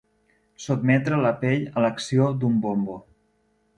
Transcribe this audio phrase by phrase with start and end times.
[0.63, 2.97] Sotmetre la pell a l'acció d'un bombo.